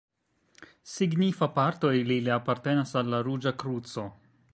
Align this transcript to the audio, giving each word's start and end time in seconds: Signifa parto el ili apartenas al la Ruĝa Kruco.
Signifa 0.93 1.49
parto 1.57 1.91
el 1.97 2.09
ili 2.15 2.33
apartenas 2.37 2.95
al 3.03 3.13
la 3.17 3.21
Ruĝa 3.29 3.53
Kruco. 3.65 4.07